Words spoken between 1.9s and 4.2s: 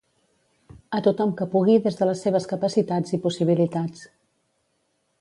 de les seves capacitats i possibilitats.